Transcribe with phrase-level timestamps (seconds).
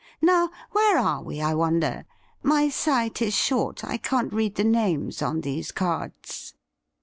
[0.23, 2.05] Now, where are we, I wonder?
[2.41, 6.55] My sight is short; I can't read the names on these cards.'